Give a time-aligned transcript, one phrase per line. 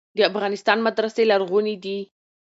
[0.17, 1.97] د افغانستان مدرسې لرغونې دي.